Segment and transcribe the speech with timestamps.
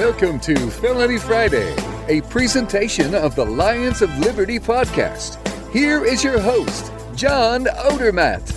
[0.00, 1.76] Welcome to Felony Friday,
[2.08, 5.36] a presentation of the Lions of Liberty podcast.
[5.72, 8.48] Here is your host, John Odermatt.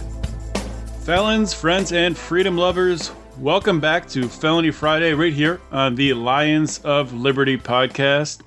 [1.03, 6.79] Felons, friends, and freedom lovers, welcome back to Felony Friday right here on the Lions
[6.85, 8.39] of Liberty podcast.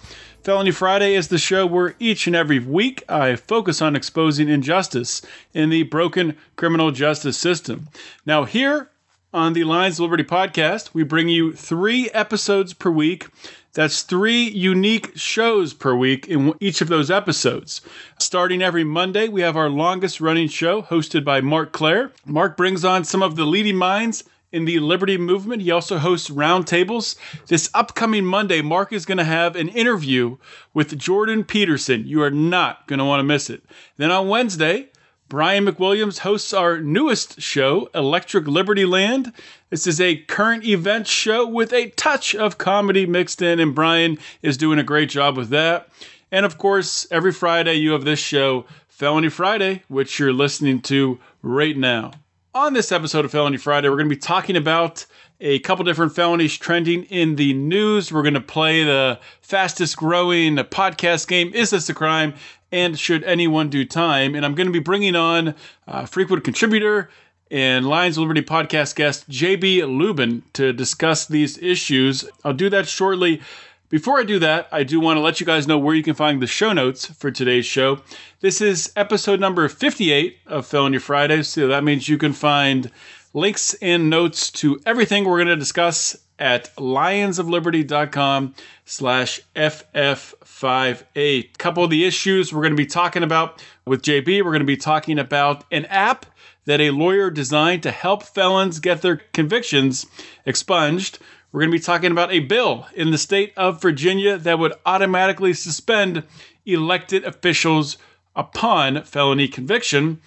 [0.43, 5.21] Felony Friday is the show where each and every week I focus on exposing injustice
[5.53, 7.89] in the broken criminal justice system.
[8.25, 8.89] Now, here
[9.36, 13.29] on the Lions of Liberty podcast, we bring you three episodes per week.
[13.75, 17.82] That's three unique shows per week in each of those episodes.
[18.18, 22.12] Starting every Monday, we have our longest running show hosted by Marc Clair.
[22.25, 25.61] Marc brings on some of the leading minds in the Liberty movement.
[25.61, 27.17] He also hosts roundtables.
[27.48, 30.39] This upcoming Monday, Marc is going to have an interview
[30.73, 32.06] with Jordan Peterson.
[32.06, 33.64] You are not going to want to miss it.
[33.98, 34.89] Then on Wednesday,
[35.28, 39.33] Brian McWilliams hosts our newest show, Electric Liberty Land.
[39.70, 44.19] This is a current event show with a touch of comedy mixed in, and Brian
[44.41, 45.89] is doing a great job with that.
[46.31, 51.19] And of course, every Friday you have this show, Felony Friday, which you're listening to
[51.42, 52.12] right now.
[52.55, 55.06] On this episode of Felony Friday, we're going to be talking about
[55.41, 58.11] a couple different felonies trending in the news.
[58.11, 62.34] We're going to play the fastest growing podcast game, Is This a Crime?
[62.72, 64.34] And Should Anyone Do Time?
[64.34, 65.55] And I'm going to be bringing on
[65.86, 67.11] a frequent contributor
[67.50, 72.28] and Lions of Liberty podcast guest JB Lubin to discuss these issues.
[72.45, 73.41] I'll do that shortly.
[73.89, 76.14] Before I do that, I do want to let you guys know where you can
[76.14, 78.00] find the show notes for today's show.
[78.41, 82.91] This is episode number 58 of Felony Fridays, so that means you can find
[83.33, 91.91] links and notes to everything we're going to discuss at lionsofliberty.com slash ff58 couple of
[91.91, 95.19] the issues we're going to be talking about with jb we're going to be talking
[95.19, 96.27] about an app
[96.67, 100.05] that a lawyer designed to help felons get their convictions
[100.45, 101.19] expunged.
[101.51, 104.75] We're going to be talking about a bill in the state of virginia that would
[104.84, 106.24] automatically suspend
[106.67, 107.97] elected officials
[108.35, 110.20] upon felony conviction.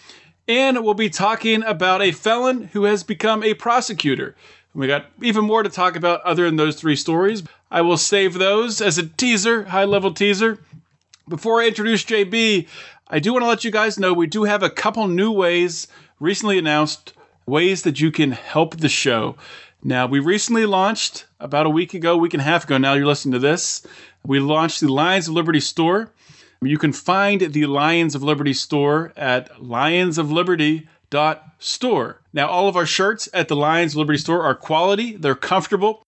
[0.48, 4.36] And we'll be talking about a felon who has become a prosecutor.
[4.74, 7.44] We got even more to talk about other than those three stories.
[7.72, 10.60] I will save those as a teaser, high level teaser.
[11.28, 12.68] Before I introduce JB,
[13.10, 15.88] I do want to let you guys know we do have a couple new ways
[16.20, 17.14] recently announced
[17.46, 19.36] ways that you can help the show.
[19.84, 23.08] Now, we recently launched about a week ago, week and a half ago now, you're
[23.08, 23.86] listening to this.
[24.26, 26.12] We launched the Lions of Liberty store.
[26.62, 29.64] You can find the Lions of Liberty store at
[31.12, 32.22] lionsofliberty.store.
[32.34, 36.04] Now, all of our shirts at the Lions Liberty store are quality, they're comfortable,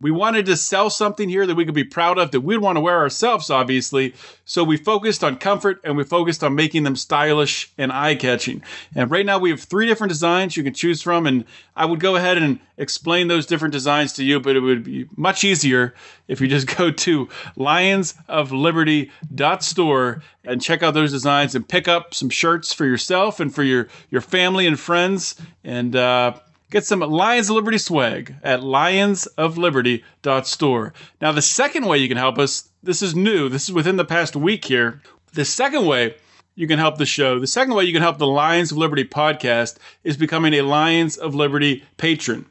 [0.00, 2.76] we wanted to sell something here that we could be proud of that we'd want
[2.76, 4.14] to wear ourselves, obviously.
[4.46, 8.62] So we focused on comfort and we focused on making them stylish and eye catching.
[8.94, 11.26] And right now we have three different designs you can choose from.
[11.26, 11.44] And
[11.76, 15.06] I would go ahead and explain those different designs to you, but it would be
[15.16, 15.94] much easier
[16.28, 22.30] if you just go to lionsofliberty.store and check out those designs and pick up some
[22.30, 25.36] shirts for yourself and for your, your family and friends.
[25.62, 26.38] And, uh,
[26.70, 30.94] Get some Lions of Liberty swag at lionsofliberty.store.
[31.20, 34.04] Now, the second way you can help us, this is new, this is within the
[34.04, 35.02] past week here.
[35.32, 36.14] The second way
[36.54, 39.04] you can help the show, the second way you can help the Lions of Liberty
[39.04, 42.46] podcast is becoming a Lions of Liberty patron.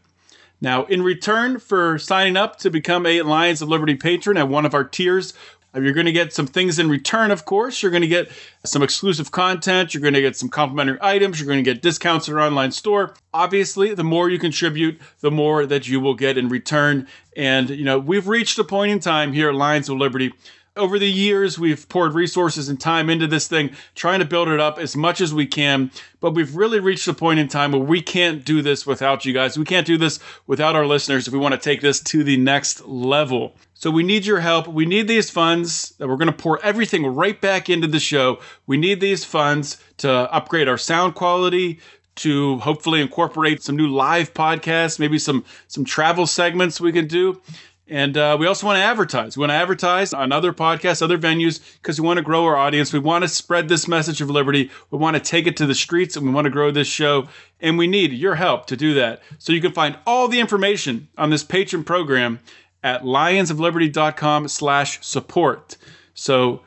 [0.60, 4.66] Now, in return for signing up to become a Lions of Liberty patron at one
[4.66, 5.34] of our tiers,
[5.76, 7.82] you're going to get some things in return, of course.
[7.82, 8.32] You're going to get
[8.66, 9.94] some exclusive content.
[9.94, 11.40] You're going to get some complimentary items.
[11.40, 13.16] You're going to get discounts at our online store.
[13.34, 17.08] Obviously, the more you contribute, the more that you will get in return.
[17.38, 20.34] And, you know, we've reached a point in time here at Lions of Liberty
[20.80, 24.60] over the years, we've poured resources and time into this thing, trying to build it
[24.60, 25.92] up as much as we can.
[26.20, 29.34] But we've really reached a point in time where we can't do this without you
[29.34, 29.58] guys.
[29.58, 32.38] We can't do this without our listeners if we want to take this to the
[32.38, 33.56] next level.
[33.74, 34.68] So we need your help.
[34.68, 38.40] We need these funds that we're going to pour everything right back into the show.
[38.66, 41.80] We need these funds to upgrade our sound quality,
[42.20, 47.42] to hopefully incorporate some new live podcasts, maybe some some travel segments we can do.
[47.90, 49.36] And uh, we also want to advertise.
[49.36, 52.56] We want to advertise on other podcasts, other venues, because we want to grow our
[52.56, 52.94] audience.
[52.94, 54.70] We want to spread this message of liberty.
[54.92, 57.28] We want to take it to the streets and we want to grow this show.
[57.60, 59.24] And we need your help to do that.
[59.40, 62.40] So you can find all the information on this patron program
[62.84, 65.76] at lionsofliberty.com slash support.
[66.14, 66.62] So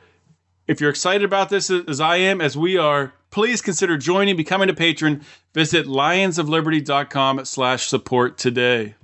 [0.67, 4.69] if you're excited about this as I am, as we are, please consider joining, becoming
[4.69, 5.23] a patron.
[5.53, 8.95] Visit lionsofliberty.com slash support today.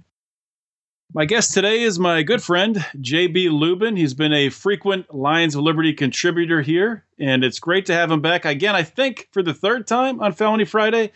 [1.12, 3.96] My guest today is my good friend, JB Lubin.
[3.96, 8.22] He's been a frequent Lions of Liberty contributor here, and it's great to have him
[8.22, 11.12] back again, I think, for the third time on Felony Friday.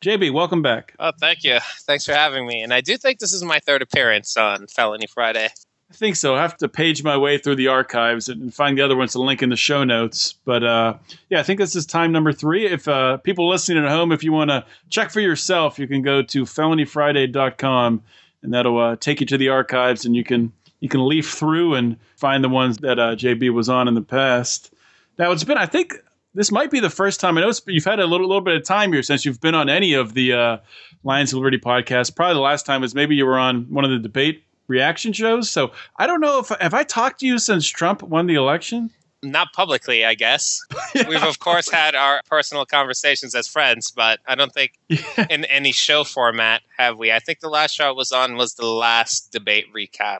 [0.00, 0.94] JB, welcome back.
[0.98, 1.58] Oh, thank you.
[1.80, 2.62] Thanks for having me.
[2.62, 5.50] And I do think this is my third appearance on Felony Friday.
[5.90, 6.34] I think so.
[6.34, 9.20] I have to page my way through the archives and find the other ones to
[9.20, 10.32] link in the show notes.
[10.46, 10.94] But uh,
[11.28, 12.66] yeah, I think this is time number three.
[12.66, 16.00] If uh, people listening at home, if you want to check for yourself, you can
[16.00, 18.02] go to felonyfriday.com
[18.44, 21.74] and that'll uh, take you to the archives and you can you can leaf through
[21.74, 24.72] and find the ones that uh, JB was on in the past.
[25.18, 25.94] Now it's been, I think,
[26.34, 27.38] this might be the first time.
[27.38, 29.68] I know you've had a little little bit of time here since you've been on
[29.68, 30.58] any of the uh,
[31.02, 32.14] Lions of Liberty podcasts.
[32.14, 35.50] Probably the last time was maybe you were on one of the debate reaction shows.
[35.50, 38.90] So I don't know if have I talked to you since Trump won the election.
[39.24, 40.60] Not publicly, I guess.
[40.94, 41.08] yeah.
[41.08, 45.26] We've of course had our personal conversations as friends, but I don't think yeah.
[45.30, 47.10] in any show format have we.
[47.10, 50.18] I think the last show I was on was the last debate recap,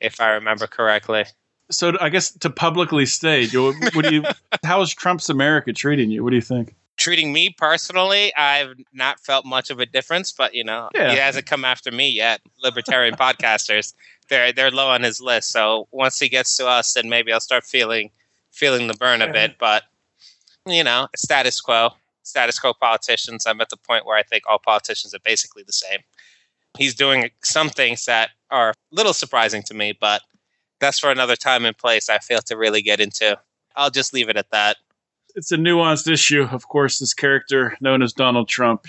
[0.00, 1.24] if I remember correctly
[1.70, 4.24] so I guess to publicly state, what do you?
[4.64, 6.22] how is Trump's America treating you?
[6.22, 6.74] What do you think?
[6.96, 11.10] Treating me personally, I've not felt much of a difference, but you know, yeah.
[11.10, 12.40] he hasn't come after me yet.
[12.62, 13.94] Libertarian podcasters,
[14.28, 15.50] they're they're low on his list.
[15.50, 18.10] So once he gets to us, then maybe I'll start feeling
[18.56, 19.56] feeling the burn a bit.
[19.58, 19.84] But
[20.66, 21.90] you know, status quo,
[22.22, 23.46] status quo politicians.
[23.46, 26.00] I'm at the point where I think all politicians are basically the same.
[26.76, 30.22] He's doing some things that are a little surprising to me, but
[30.80, 33.38] that's for another time and place I fail to really get into.
[33.76, 34.76] I'll just leave it at that.
[35.34, 38.86] It's a nuanced issue, of course, this character known as Donald Trump.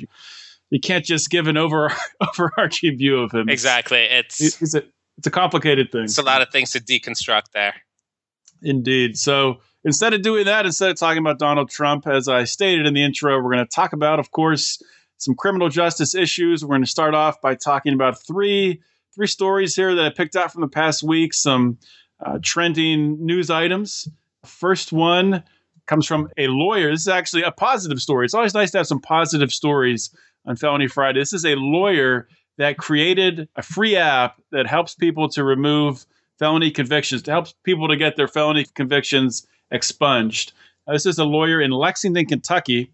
[0.70, 1.92] You can't just give an over
[2.22, 3.50] overarching view of him.
[3.50, 4.00] Exactly.
[4.00, 4.84] It's it's a
[5.18, 6.06] it's a complicated thing.
[6.06, 7.74] It's a lot of things to deconstruct there.
[8.62, 9.18] Indeed.
[9.18, 12.94] So instead of doing that, instead of talking about Donald Trump, as I stated in
[12.94, 14.82] the intro, we're going to talk about, of course,
[15.18, 16.64] some criminal justice issues.
[16.64, 18.82] We're going to start off by talking about three
[19.16, 21.80] three stories here that I picked out from the past week, some
[22.24, 24.08] uh, trending news items.
[24.46, 25.44] First one
[25.88, 26.92] comes from a lawyer.
[26.92, 28.26] This is actually a positive story.
[28.26, 30.16] It's always nice to have some positive stories
[30.46, 31.20] on Felony Friday.
[31.20, 32.28] This is a lawyer
[32.58, 36.06] that created a free app that helps people to remove
[36.38, 40.54] felony convictions, to help people to get their felony convictions expunged.
[40.86, 42.92] Now, this is a lawyer in Lexington, Kentucky,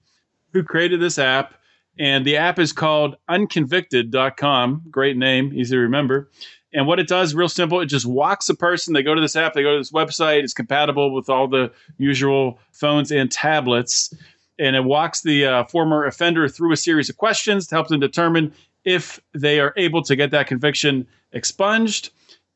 [0.51, 1.53] who created this app.
[1.99, 4.83] And the app is called unconvicted.com.
[4.89, 6.29] Great name, easy to remember.
[6.73, 8.93] And what it does, real simple, it just walks a person.
[8.93, 10.43] They go to this app, they go to this website.
[10.43, 14.11] It's compatible with all the usual phones and tablets.
[14.57, 17.99] And it walks the uh, former offender through a series of questions to help them
[17.99, 18.53] determine
[18.85, 22.09] if they are able to get that conviction expunged.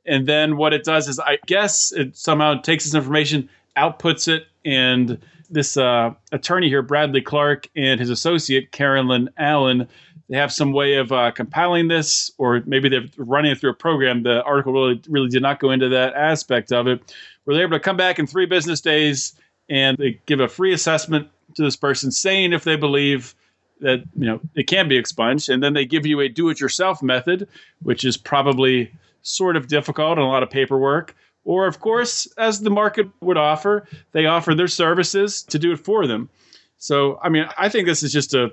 [0.08, 4.48] And then what it does is, I guess, it somehow takes this information, outputs it,
[4.66, 5.20] and
[5.50, 9.88] this uh, attorney here, Bradley Clark, and his associate, Carolyn Allen,
[10.30, 13.76] they have some way of uh, compiling this, or maybe they're running it through a
[13.76, 14.24] program.
[14.24, 17.16] The article really, really did not go into that aspect of it.
[17.46, 19.34] Where they're able to come back in three business days
[19.70, 23.36] and they give a free assessment to this person, saying if they believe
[23.80, 27.48] that you know it can be expunged, and then they give you a do-it-yourself method,
[27.84, 28.92] which is probably
[29.22, 31.16] sort of difficult and a lot of paperwork.
[31.44, 35.80] Or, of course, as the market would offer, they offer their services to do it
[35.80, 36.30] for them.
[36.78, 38.52] So, I mean, I think this is just a,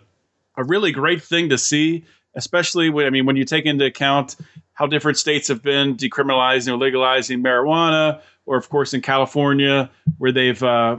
[0.57, 2.05] a really great thing to see,
[2.37, 4.37] especially when, I mean, when you take into account
[4.75, 10.33] how different states have been decriminalizing or legalizing marijuana, or, of course, in California, where
[10.33, 10.99] they've, uh,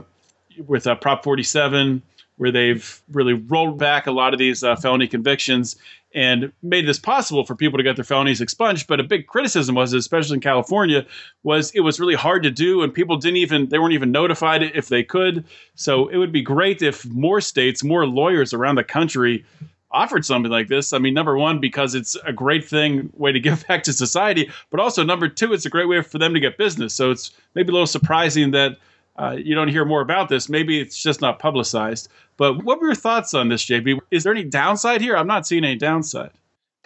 [0.66, 2.02] with uh, Prop 47,
[2.36, 5.76] where they've really rolled back a lot of these uh, felony convictions
[6.14, 8.86] and made this possible for people to get their felonies expunged.
[8.86, 11.06] But a big criticism was, especially in California,
[11.42, 14.62] was it was really hard to do, and people didn't even they weren't even notified
[14.62, 15.44] if they could.
[15.74, 19.44] So it would be great if more states, more lawyers around the country
[19.90, 20.92] offered something like this.
[20.92, 24.50] I mean, number one, because it's a great thing, way to give back to society,
[24.70, 26.94] but also number two, it's a great way for them to get business.
[26.94, 28.78] So it's maybe a little surprising that
[29.18, 30.48] uh, you don't hear more about this.
[30.48, 32.08] Maybe it's just not publicized.
[32.36, 33.98] But what were your thoughts on this, JB?
[34.10, 35.16] Is there any downside here?
[35.16, 36.32] I'm not seeing any downside.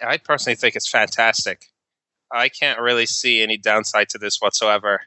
[0.01, 1.67] I personally think it's fantastic.
[2.31, 5.01] I can't really see any downside to this whatsoever.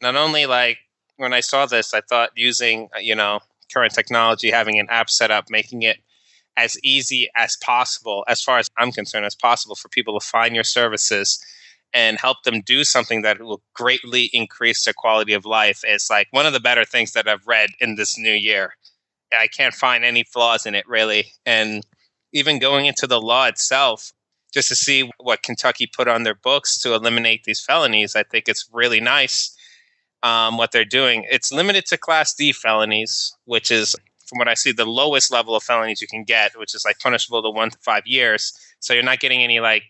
[0.00, 0.78] Not only like
[1.16, 3.40] when I saw this, I thought using you know
[3.72, 5.98] current technology, having an app set up, making it
[6.56, 10.54] as easy as possible, as far as I'm concerned, as possible for people to find
[10.54, 11.44] your services
[11.92, 16.28] and help them do something that will greatly increase their quality of life is like
[16.30, 18.74] one of the better things that I've read in this new year.
[19.32, 21.32] I can't find any flaws in it really.
[21.44, 21.84] And
[22.32, 24.12] even going into the law itself,
[24.52, 28.48] just to see what Kentucky put on their books to eliminate these felonies, I think
[28.48, 29.56] it's really nice
[30.22, 31.24] um, what they're doing.
[31.30, 33.94] It's limited to Class D felonies, which is,
[34.26, 36.98] from what I see, the lowest level of felonies you can get, which is like
[36.98, 38.52] punishable to one to five years.
[38.80, 39.84] So you're not getting any like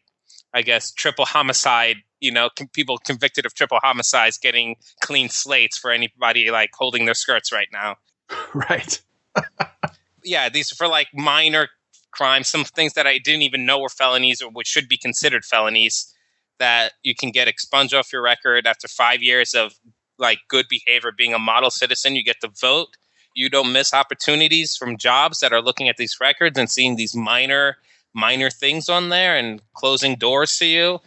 [0.52, 5.78] I guess, triple homicide, you know, com- people convicted of triple homicides getting clean slates
[5.78, 7.96] for anybody like holding their skirts right now.
[8.54, 9.00] Right.
[10.24, 11.68] yeah, these are for like minor
[12.10, 15.44] crimes, some things that I didn't even know were felonies or which should be considered
[15.44, 16.12] felonies
[16.58, 19.74] that you can get expunged off your record after five years of
[20.18, 22.14] like good behavior, being a model citizen.
[22.14, 22.96] You get to vote.
[23.34, 27.14] You don't miss opportunities from jobs that are looking at these records and seeing these
[27.14, 27.78] minor
[28.14, 31.00] minor things on there and closing doors to you.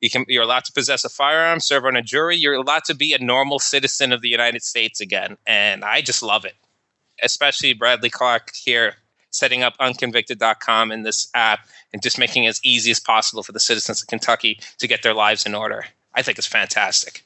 [0.00, 2.36] You can you're allowed to possess a firearm, serve on a jury.
[2.36, 6.22] You're allowed to be a normal citizen of the United States again, and I just
[6.22, 6.54] love it.
[7.22, 8.96] Especially Bradley Clark here
[9.30, 11.60] setting up unconvicted.com in this app
[11.92, 15.02] and just making it as easy as possible for the citizens of Kentucky to get
[15.02, 15.84] their lives in order.
[16.14, 17.22] I think it's fantastic.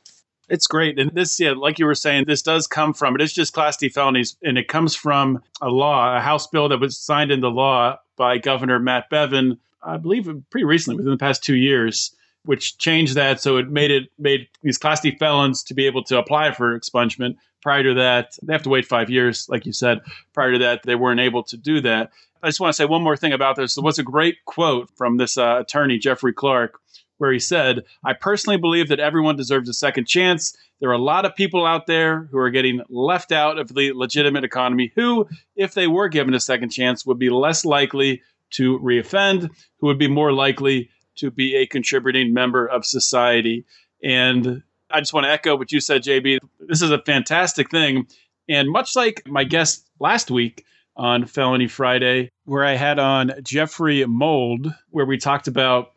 [0.49, 0.99] It's great.
[0.99, 3.77] And this, yeah, like you were saying, this does come from, it is just Class
[3.77, 7.49] D felonies, and it comes from a law, a House bill that was signed into
[7.49, 12.77] law by Governor Matt Bevin, I believe pretty recently, within the past two years, which
[12.77, 13.41] changed that.
[13.41, 16.79] So it made it made these Class D felons to be able to apply for
[16.79, 17.37] expungement.
[17.63, 20.03] Prior to that, they have to wait five years, like you said.
[20.35, 22.11] Prior to that, they weren't able to do that.
[22.43, 23.75] I just want to say one more thing about this.
[23.75, 26.79] There was a great quote from this uh, attorney, Jeffrey Clark,
[27.21, 30.57] where he said, I personally believe that everyone deserves a second chance.
[30.81, 33.93] There are a lot of people out there who are getting left out of the
[33.93, 38.23] legitimate economy who, if they were given a second chance, would be less likely
[38.53, 39.51] to reoffend,
[39.81, 43.67] who would be more likely to be a contributing member of society.
[44.03, 46.39] And I just want to echo what you said, JB.
[46.59, 48.07] This is a fantastic thing.
[48.49, 50.65] And much like my guest last week
[50.97, 55.93] on Felony Friday, where I had on Jeffrey Mould, where we talked about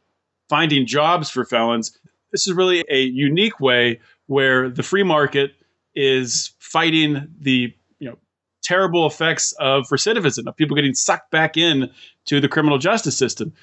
[0.50, 1.98] finding jobs for felons,
[2.32, 5.52] this is really a unique way where the free market
[5.96, 8.18] is fighting the you know
[8.64, 11.90] terrible effects of recidivism of people getting sucked back in
[12.26, 13.54] to the criminal justice system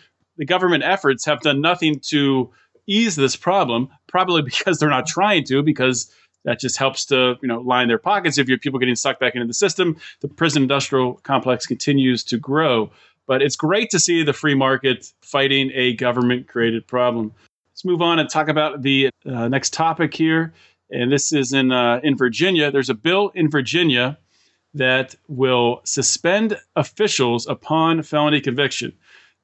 [0.40, 2.50] the government efforts have done nothing to
[2.86, 6.12] ease this problem, probably because they're not trying to, because
[6.44, 8.38] that just helps to you know line their pockets.
[8.38, 12.24] If you have people getting sucked back into the system, the prison industrial complex continues
[12.24, 12.90] to grow.
[13.30, 17.32] But it's great to see the free market fighting a government created problem.
[17.70, 20.52] Let's move on and talk about the uh, next topic here.
[20.90, 22.72] And this is in uh, in Virginia.
[22.72, 24.18] There's a bill in Virginia
[24.74, 28.92] that will suspend officials upon felony conviction.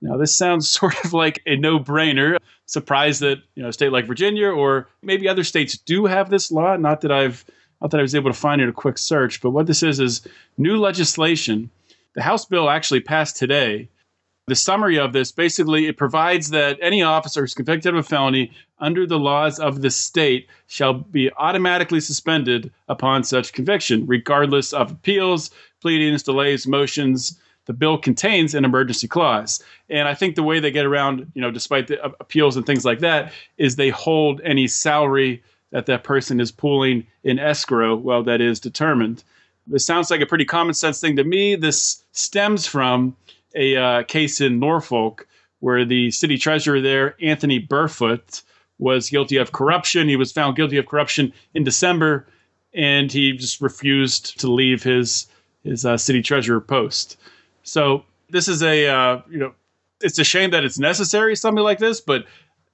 [0.03, 2.39] Now, this sounds sort of like a no brainer.
[2.67, 6.51] Surprised that you know a state like Virginia or maybe other states do have this
[6.51, 6.77] law.
[6.77, 7.45] Not that I've
[7.81, 9.85] not that I was able to find it in a quick search, but what this
[9.85, 10.27] is is
[10.59, 11.71] new legislation.
[12.17, 13.91] The House bill actually passed today.
[14.47, 18.53] The summary of this basically it provides that any officer who's convicted of a felony
[18.79, 24.93] under the laws of the state shall be automatically suspended upon such conviction, regardless of
[24.93, 25.51] appeals,
[25.83, 29.63] pleadings, delays, motions, the bill contains an emergency clause.
[29.91, 32.87] And I think the way they get around, you know, despite the appeals and things
[32.87, 38.23] like that, is they hold any salary that that person is pooling in escrow while
[38.23, 39.23] that is determined.
[39.67, 41.57] This sounds like a pretty common sense thing to me.
[41.57, 43.17] This stems from
[43.55, 45.27] a uh, case in Norfolk
[45.61, 48.43] where the city treasurer there, Anthony Burfoot,
[48.79, 50.09] was guilty of corruption.
[50.09, 52.27] He was found guilty of corruption in December,
[52.75, 55.27] and he just refused to leave his
[55.65, 57.19] his uh, city treasurer post.
[57.63, 59.55] So this is a uh, you know
[60.01, 62.27] it's a shame that it's necessary something like this, but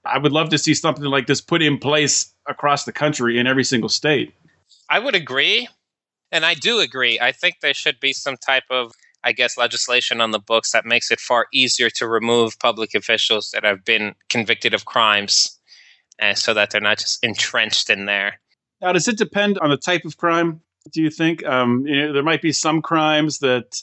[0.05, 3.47] I would love to see something like this put in place across the country in
[3.47, 4.35] every single state.
[4.91, 5.69] I would agree,
[6.33, 7.21] and I do agree.
[7.21, 8.93] I think there should be some type of
[9.25, 13.51] I guess legislation on the books that makes it far easier to remove public officials
[13.53, 15.59] that have been convicted of crimes,
[16.19, 18.41] and so that they're not just entrenched in there.
[18.81, 20.61] Now, does it depend on the type of crime?
[20.93, 23.81] Do you think um, you know, there might be some crimes that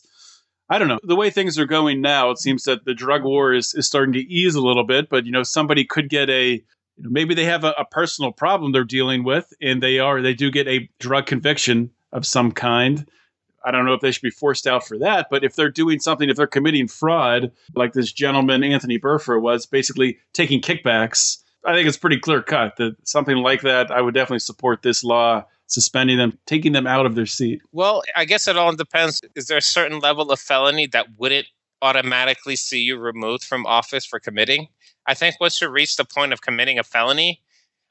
[0.69, 0.99] I don't know.
[1.03, 4.13] The way things are going now, it seems that the drug war is, is starting
[4.13, 6.63] to ease a little bit, but you know, somebody could get a
[6.97, 10.51] maybe they have a, a personal problem they're dealing with and they are they do
[10.51, 13.07] get a drug conviction of some kind.
[13.65, 15.99] I don't know if they should be forced out for that, but if they're doing
[15.99, 21.73] something, if they're committing fraud, like this gentleman Anthony Burfoot was, basically taking kickbacks, I
[21.73, 25.45] think it's pretty clear cut that something like that, I would definitely support this law
[25.69, 27.61] suspending them, taking them out of their seat?
[27.71, 29.21] Well, I guess it all depends.
[29.35, 31.47] Is there a certain level of felony that wouldn't
[31.81, 34.67] automatically see you removed from office for committing?
[35.05, 37.41] I think once you reach the point of committing a felony,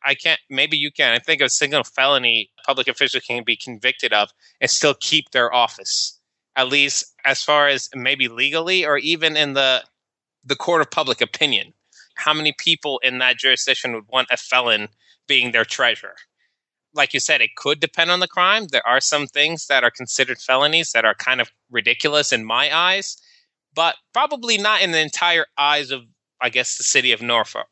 [0.05, 1.13] I can't, maybe you can.
[1.13, 5.53] I think a single felony public official can be convicted of and still keep their
[5.53, 6.19] office,
[6.57, 9.85] at least as far as maybe legally or even in the
[10.45, 11.75] the court of public opinion.
[12.15, 14.89] How many people in that jurisdiction would want a felon
[15.27, 16.17] being their treasurer?
[16.95, 18.67] like you said, it could depend on the crime.
[18.67, 22.75] There are some things that are considered felonies that are kind of ridiculous in my
[22.75, 23.17] eyes,
[23.75, 26.03] but probably not in the entire eyes of,
[26.41, 27.69] I guess, the city of Norfolk.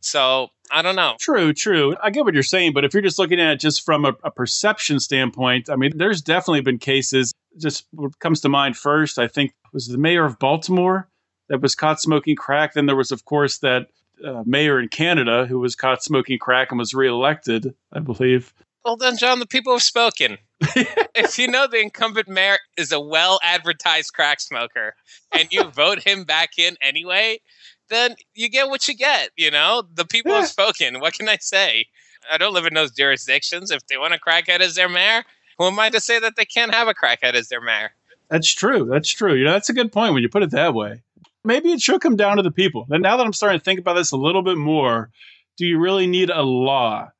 [0.00, 1.16] So I don't know.
[1.20, 1.96] True, true.
[2.02, 4.14] I get what you're saying, but if you're just looking at it just from a,
[4.24, 7.32] a perception standpoint, I mean, there's definitely been cases.
[7.58, 11.08] Just what comes to mind first, I think, was the mayor of Baltimore
[11.48, 12.74] that was caught smoking crack.
[12.74, 13.88] Then there was, of course, that
[14.24, 18.52] uh, mayor in Canada who was caught smoking crack and was reelected, I believe.
[18.84, 20.38] Well, then, John, the people have spoken.
[20.60, 24.94] if you know the incumbent mayor is a well advertised crack smoker
[25.32, 27.40] and you vote him back in anyway,
[27.88, 29.30] then you get what you get.
[29.36, 30.40] You know, the people yeah.
[30.40, 31.00] have spoken.
[31.00, 31.86] What can I say?
[32.30, 33.70] I don't live in those jurisdictions.
[33.70, 35.24] If they want a crackhead as their mayor,
[35.58, 37.92] who am I to say that they can't have a crackhead as their mayor?
[38.30, 38.86] That's true.
[38.90, 39.34] That's true.
[39.34, 41.02] You know, that's a good point when you put it that way.
[41.44, 42.86] Maybe it should come down to the people.
[42.90, 45.10] And now that I'm starting to think about this a little bit more,
[45.56, 47.10] do you really need a law?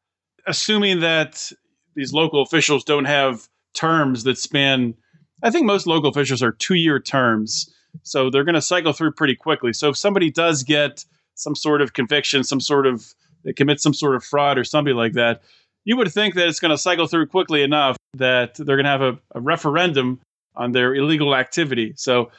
[0.46, 1.52] Assuming that
[1.94, 4.94] these local officials don't have terms that span,
[5.42, 7.72] I think most local officials are two year terms.
[8.02, 9.72] So they're going to cycle through pretty quickly.
[9.72, 13.94] So if somebody does get some sort of conviction, some sort of, they commit some
[13.94, 15.42] sort of fraud or something like that,
[15.84, 18.90] you would think that it's going to cycle through quickly enough that they're going to
[18.90, 20.20] have a, a referendum
[20.56, 21.92] on their illegal activity.
[21.96, 22.30] So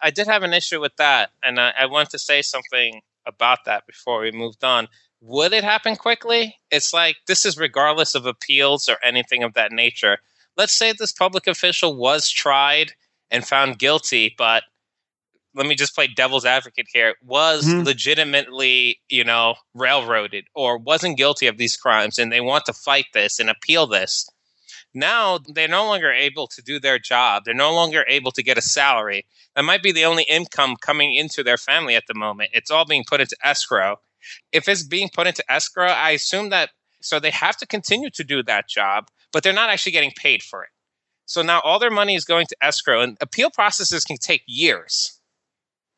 [0.00, 3.64] I did have an issue with that, and I, I want to say something about
[3.64, 4.88] that before we moved on.
[5.20, 6.56] Would it happen quickly?
[6.70, 10.18] It's like this is regardless of appeals or anything of that nature.
[10.56, 12.92] Let's say this public official was tried
[13.30, 14.64] and found guilty, but
[15.54, 17.84] let me just play devil's advocate here was mm-hmm.
[17.84, 23.06] legitimately you know railroaded or wasn't guilty of these crimes and they want to fight
[23.14, 24.28] this and appeal this.
[24.92, 27.44] Now they're no longer able to do their job.
[27.44, 29.26] They're no longer able to get a salary.
[29.56, 32.50] That might be the only income coming into their family at the moment.
[32.52, 33.98] It's all being put into escrow.
[34.52, 36.70] If it's being put into escrow i assume that
[37.00, 40.42] so they have to continue to do that job but they're not actually getting paid
[40.42, 40.70] for it.
[41.26, 45.20] So now all their money is going to escrow and appeal processes can take years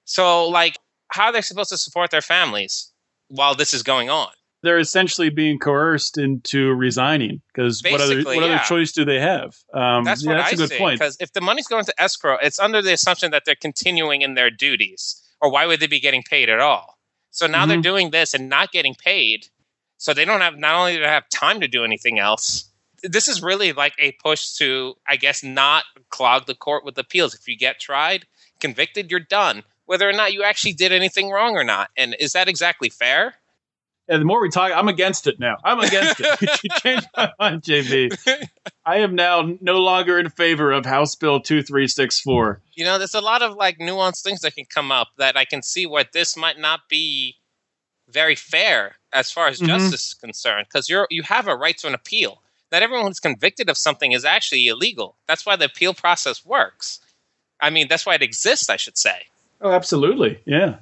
[0.07, 2.93] so, like, how are they supposed to support their families
[3.29, 4.29] while this is going on?
[4.63, 8.45] They're essentially being coerced into resigning because what other what yeah.
[8.45, 9.57] other choice do they have?
[9.75, 10.99] Um, that's yeah, what that's I a good point.
[10.99, 14.35] Because if the money's going to escrow, it's under the assumption that they're continuing in
[14.35, 16.99] their duties, or why would they be getting paid at all?
[17.31, 17.69] So now mm-hmm.
[17.69, 19.49] they're doing this and not getting paid,
[19.99, 22.71] so they don't have not only do they have time to do anything else.
[23.03, 27.35] This is really like a push to, I guess, not clog the court with appeals.
[27.35, 28.27] If you get tried,
[28.59, 31.91] convicted, you're done whether or not you actually did anything wrong or not.
[31.97, 33.35] And is that exactly fair?
[34.09, 35.57] And the more we talk, I'm against it now.
[35.65, 36.63] I'm against it.
[36.63, 38.17] you changed my mind, JB.
[38.85, 42.61] I am now no longer in favor of House Bill 2364.
[42.75, 45.45] You know, there's a lot of like nuanced things that can come up that I
[45.45, 47.37] can see where this might not be
[48.09, 49.67] very fair as far as mm-hmm.
[49.67, 52.43] justice is concerned because you're you have a right to an appeal.
[52.71, 55.17] Not everyone who's convicted of something is actually illegal.
[55.27, 57.01] That's why the appeal process works.
[57.61, 59.27] I mean, that's why it exists, I should say.
[59.61, 60.41] Oh, absolutely.
[60.45, 60.77] Yeah.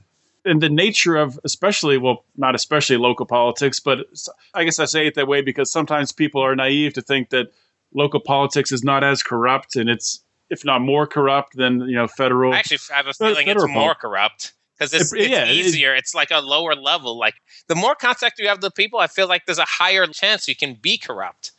[0.45, 4.07] And the nature of, especially, well, not especially local politics, but
[4.53, 7.53] I guess I say it that way because sometimes people are naive to think that
[7.95, 12.07] local politics is not as corrupt and it's, if not more corrupt than, you know,
[12.07, 12.53] federal.
[12.53, 15.95] I actually have a feeling it's more corrupt because it's, it, it's yeah, easier.
[15.95, 17.19] It, it's like a lower level.
[17.19, 17.35] Like
[17.69, 20.47] the more contact you have with the people, I feel like there's a higher chance
[20.47, 21.53] you can be corrupt.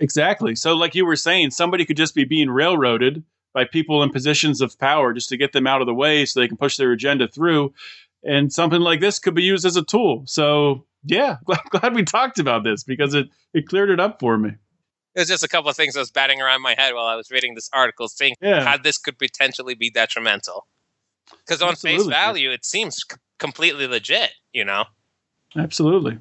[0.00, 0.56] Exactly.
[0.56, 3.22] So, like you were saying, somebody could just be being railroaded
[3.52, 6.40] by people in positions of power just to get them out of the way so
[6.40, 7.72] they can push their agenda through.
[8.24, 10.22] And something like this could be used as a tool.
[10.26, 14.38] So, yeah, glad, glad we talked about this because it, it cleared it up for
[14.38, 14.52] me.
[15.14, 17.30] There's just a couple of things I was batting around my head while I was
[17.30, 18.64] reading this article, saying yeah.
[18.64, 20.66] how this could potentially be detrimental.
[21.44, 22.04] Because on Absolutely.
[22.04, 24.84] face value, it seems c- completely legit, you know?
[25.54, 26.18] Absolutely.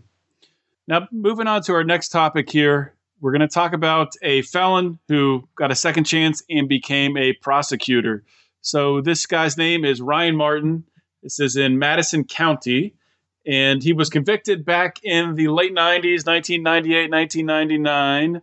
[0.87, 4.99] Now, moving on to our next topic here we're going to talk about a felon
[5.07, 8.23] who got a second chance and became a prosecutor.
[8.61, 10.83] So this guy's name is Ryan Martin.
[11.21, 12.95] This is in Madison County.
[13.45, 18.41] And he was convicted back in the late 90s, 1998, 1999,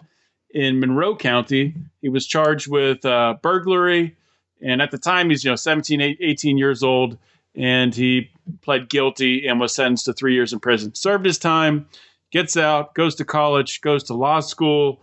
[0.50, 1.74] in Monroe County.
[2.00, 4.16] He was charged with uh, burglary.
[4.60, 7.18] And at the time, he's you know 17, 18 years old.
[7.54, 10.94] And he pled guilty and was sentenced to three years in prison.
[10.94, 11.86] Served his time
[12.30, 15.02] gets out, goes to college, goes to law school,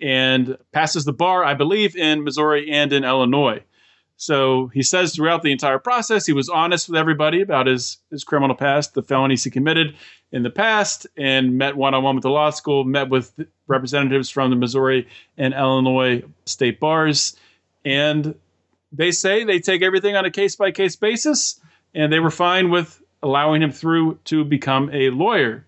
[0.00, 3.62] and passes the bar, I believe, in Missouri and in Illinois.
[4.18, 8.24] So he says throughout the entire process, he was honest with everybody about his, his
[8.24, 9.94] criminal past, the felonies he committed
[10.32, 13.32] in the past, and met one on one with the law school, met with
[13.66, 17.36] representatives from the Missouri and Illinois state bars.
[17.84, 18.34] And
[18.90, 21.60] they say they take everything on a case by case basis,
[21.94, 25.66] and they were fine with allowing him through to become a lawyer.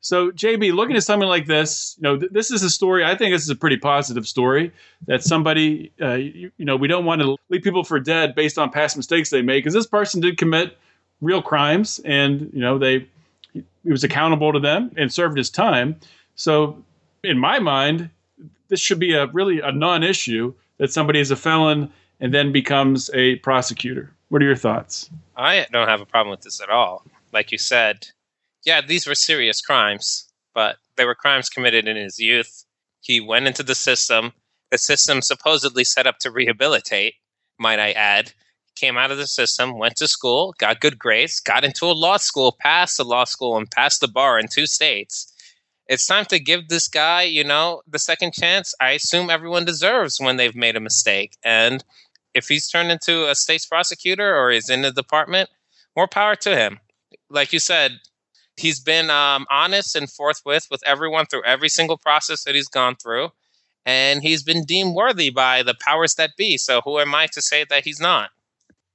[0.00, 3.04] So, JB, looking at something like this, you know, th- this is a story.
[3.04, 4.72] I think this is a pretty positive story
[5.06, 8.58] that somebody, uh, you, you, know, we don't want to leave people for dead based
[8.58, 10.78] on past mistakes they made because this person did commit
[11.20, 13.08] real crimes, and you know, they
[13.52, 15.96] he was accountable to them and served his time.
[16.36, 16.82] So,
[17.24, 18.10] in my mind,
[18.68, 23.10] this should be a really a non-issue that somebody is a felon and then becomes
[23.14, 24.12] a prosecutor.
[24.28, 25.10] What are your thoughts?
[25.36, 27.04] I don't have a problem with this at all.
[27.32, 28.08] Like you said,
[28.64, 32.64] Yeah, these were serious crimes, but they were crimes committed in his youth.
[33.00, 34.32] He went into the system.
[34.70, 37.14] The system supposedly set up to rehabilitate,
[37.58, 38.32] might I add.
[38.76, 42.16] Came out of the system, went to school, got good grades, got into a law
[42.16, 45.32] school, passed the law school, and passed the bar in two states.
[45.88, 50.20] It's time to give this guy, you know, the second chance I assume everyone deserves
[50.20, 51.36] when they've made a mistake.
[51.42, 51.82] And
[52.34, 55.48] if he's turned into a state's prosecutor or is in the department,
[55.96, 56.78] more power to him.
[57.30, 57.98] Like you said,
[58.58, 62.96] he's been um, honest and forthwith with everyone through every single process that he's gone
[62.96, 63.30] through.
[63.86, 66.58] And he's been deemed worthy by the powers that be.
[66.58, 68.30] So who am I to say that he's not?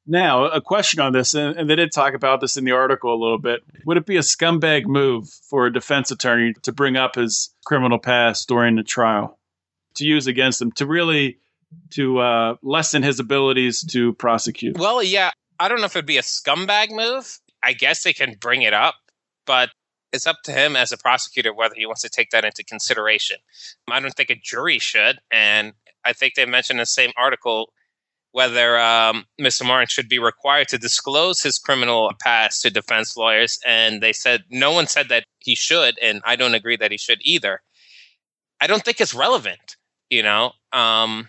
[0.06, 3.13] Now, a question on this, and, and they did talk about this in the article
[3.13, 3.62] a little bit.
[3.86, 7.99] Would it be a scumbag move for a defense attorney to bring up his criminal
[7.99, 9.39] past during the trial,
[9.95, 11.38] to use against him, to really
[11.91, 14.78] to uh, lessen his abilities to prosecute?
[14.78, 17.39] Well, yeah, I don't know if it'd be a scumbag move.
[17.63, 18.95] I guess they can bring it up,
[19.45, 19.69] but
[20.12, 23.38] it's up to him as a prosecutor whether he wants to take that into consideration.
[23.89, 25.73] I don't think a jury should, and
[26.06, 27.73] I think they mentioned in the same article
[28.34, 29.65] whether um, Mr.
[29.65, 33.60] Martin should be required to disclose his criminal past to defense lawyers.
[33.65, 36.97] And they said no one said that he should, and I don't agree that he
[36.97, 37.62] should either.
[38.60, 39.77] I don't think it's relevant,
[40.10, 40.53] you know.
[40.71, 41.27] Um,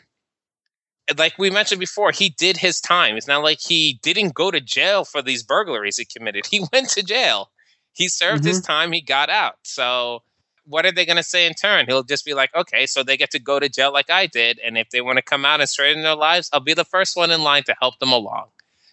[1.18, 3.16] like we mentioned before, he did his time.
[3.16, 6.46] It's not like he didn't go to jail for these burglaries he committed.
[6.50, 7.50] He went to jail.
[7.94, 8.48] He served mm-hmm.
[8.48, 8.92] his time.
[8.92, 9.57] He got out.
[9.62, 10.22] So
[10.66, 11.87] what are they going to say in turn?
[11.87, 14.59] He'll just be like, okay, so they get to go to jail like I did.
[14.64, 17.16] And if they want to come out and straighten their lives, I'll be the first
[17.16, 18.48] one in line to help them along.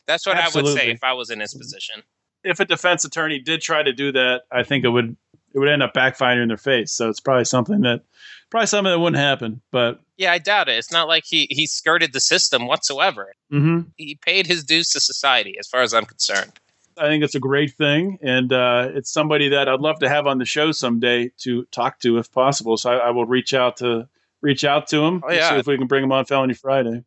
[0.05, 0.71] That's what Absolutely.
[0.71, 2.03] I would say if I was in his position.
[2.43, 5.15] If a defense attorney did try to do that, I think it would
[5.53, 6.91] it would end up backfiring in their face.
[6.91, 8.01] So it's probably something that
[8.49, 9.61] probably something that wouldn't happen.
[9.71, 10.77] But yeah, I doubt it.
[10.77, 13.33] It's not like he he skirted the system whatsoever.
[13.51, 13.89] Mm-hmm.
[13.97, 16.53] He paid his dues to society, as far as I'm concerned.
[17.01, 20.27] I think it's a great thing, and uh, it's somebody that I'd love to have
[20.27, 22.77] on the show someday to talk to, if possible.
[22.77, 24.07] So I, I will reach out to
[24.41, 25.23] reach out to him.
[25.25, 25.49] Oh, yeah.
[25.49, 27.03] See if we can bring him on Felony Friday.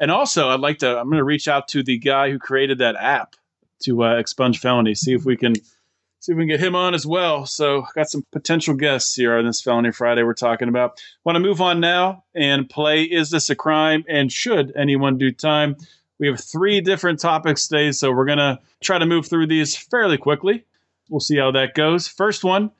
[0.00, 0.98] And also, I'd like to.
[0.98, 3.36] I'm going to reach out to the guy who created that app
[3.84, 5.00] to uh, expunge felonies.
[5.00, 7.46] See if we can see if we can get him on as well.
[7.46, 11.00] So, I got some potential guests here on this Felony Friday we're talking about.
[11.24, 14.04] Want to move on now and play Is This a Crime?
[14.08, 15.76] And Should Anyone Do Time?
[16.18, 19.76] We have three different topics today, so we're going to try to move through these
[19.76, 20.64] fairly quickly.
[21.10, 22.08] We'll see how that goes.
[22.08, 22.70] First one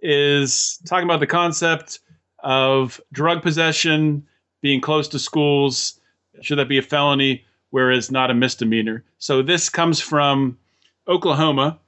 [0.00, 2.00] is talking about the concept
[2.38, 4.26] of drug possession
[4.62, 5.98] being close to schools.
[6.40, 9.04] Should that be a felony, whereas not a misdemeanor?
[9.18, 10.58] So this comes from
[11.08, 11.80] Oklahoma,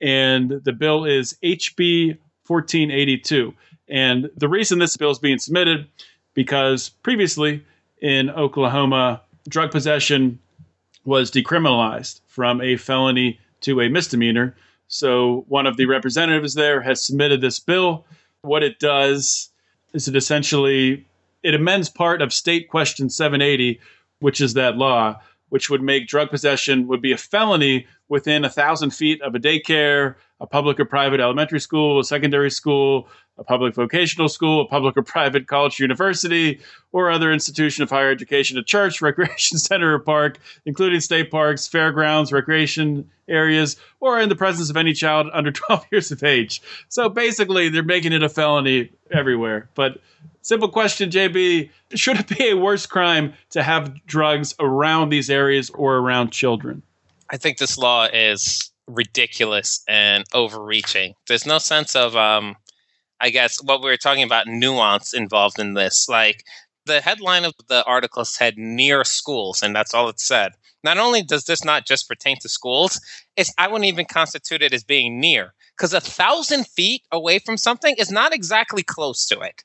[0.00, 3.54] and the bill is HB 1482.
[3.88, 5.88] And the reason this bill is being submitted
[6.34, 7.64] because previously
[8.00, 10.38] in Oklahoma, drug possession
[11.04, 14.54] was decriminalized from a felony to a misdemeanor.
[14.88, 18.06] So one of the representatives there has submitted this bill.
[18.42, 19.50] What it does
[19.92, 21.06] is it essentially
[21.42, 23.80] it amends part of state question 780,
[24.20, 28.50] which is that law, which would make drug possession would be a felony within a
[28.50, 33.44] thousand feet of a daycare, a public or private elementary school, a secondary school, a
[33.44, 36.60] public vocational school, a public or private college university,
[36.92, 41.66] or other institution of higher education, a church, recreation center, or park, including state parks,
[41.66, 46.62] fairgrounds, recreation areas, or in the presence of any child under 12 years of age.
[46.88, 49.68] So basically, they're making it a felony everywhere.
[49.74, 50.00] But
[50.42, 55.70] simple question, JB should it be a worse crime to have drugs around these areas
[55.70, 56.82] or around children?
[57.30, 61.14] I think this law is ridiculous and overreaching.
[61.26, 62.56] There's no sense of um,
[63.20, 66.08] I guess what we were talking about nuance involved in this.
[66.08, 66.44] Like
[66.86, 70.52] the headline of the article said near schools, and that's all it said.
[70.82, 73.00] Not only does this not just pertain to schools,
[73.36, 77.56] it's I wouldn't even constitute it as being near because a thousand feet away from
[77.56, 79.64] something is not exactly close to it.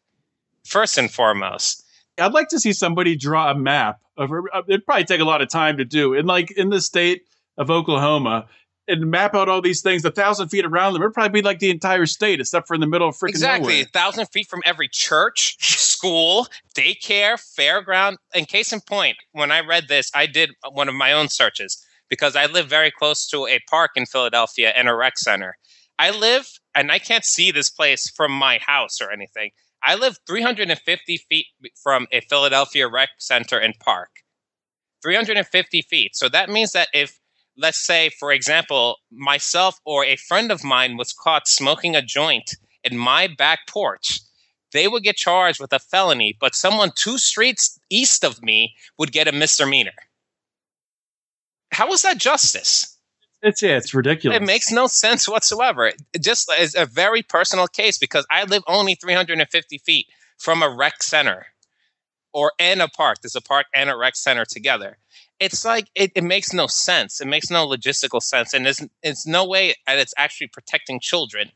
[0.66, 1.84] First and foremost,
[2.18, 4.32] I'd like to see somebody draw a map of.
[4.32, 6.14] Uh, it'd probably take a lot of time to do.
[6.14, 7.24] And like in the state
[7.58, 8.48] of Oklahoma,
[8.90, 11.02] and map out all these things a thousand feet around them.
[11.02, 13.74] It'd probably be like the entire state, except for in the middle of freaking exactly
[13.74, 13.86] nowhere.
[13.86, 18.18] a thousand feet from every church, school, daycare, fairground.
[18.34, 21.86] And case in point, when I read this, I did one of my own searches
[22.10, 25.58] because I live very close to a park in Philadelphia and a rec center.
[26.00, 29.52] I live, and I can't see this place from my house or anything.
[29.84, 31.46] I live 350 feet
[31.82, 34.10] from a Philadelphia rec center and park.
[35.02, 36.16] 350 feet.
[36.16, 37.20] So that means that if
[37.60, 42.56] let's say, for example, myself or a friend of mine was caught smoking a joint
[42.84, 44.22] in my back porch,
[44.72, 49.12] they would get charged with a felony, but someone two streets east of me would
[49.12, 49.92] get a misdemeanor.
[51.72, 52.98] How is that justice?
[53.42, 54.38] It's yeah, it's ridiculous.
[54.38, 55.88] It makes no sense whatsoever.
[55.88, 60.70] It just is a very personal case because I live only 350 feet from a
[60.70, 61.46] rec center
[62.34, 63.20] or in a park.
[63.22, 64.98] There's a park and a rec center together.
[65.40, 67.22] It's like it, it makes no sense.
[67.22, 71.52] It makes no logistical sense, and it's, it's no way that it's actually protecting children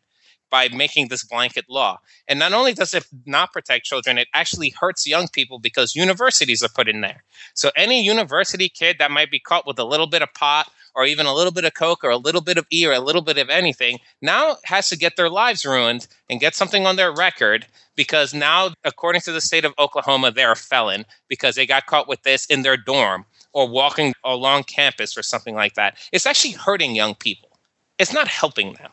[0.54, 2.00] by making this blanket law.
[2.28, 6.62] And not only does it not protect children, it actually hurts young people because universities
[6.62, 7.24] are put in there.
[7.56, 11.06] So any university kid that might be caught with a little bit of pot or
[11.06, 13.22] even a little bit of coke or a little bit of E or a little
[13.22, 17.12] bit of anything now has to get their lives ruined and get something on their
[17.12, 17.65] record
[17.96, 22.08] because now according to the state of Oklahoma they're a felon because they got caught
[22.08, 25.97] with this in their dorm or walking along campus or something like that.
[26.11, 27.49] It's actually hurting young people.
[27.97, 28.91] It's not helping them